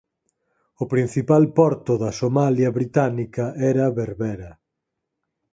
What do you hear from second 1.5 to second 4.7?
porto da Somalia británica era Berbera.